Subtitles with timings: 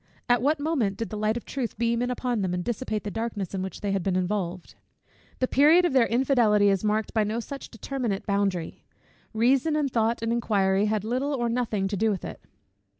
[0.27, 3.11] At what moment did the light of truth beam in upon them, and dissipate the
[3.11, 4.73] darkness in which they had been involved?
[5.37, 8.83] The period of their infidelity is marked by no such determinate boundary.
[9.31, 12.41] Reason, and thought, and inquiry had little or nothing to do with it.